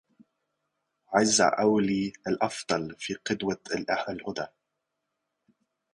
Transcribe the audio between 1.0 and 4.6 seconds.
عزاء أولي الأفضال في قدوة الهدى